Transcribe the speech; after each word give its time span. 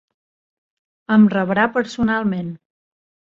Em 1.17 1.27
rebrà 1.35 1.67
personalment. 1.77 2.51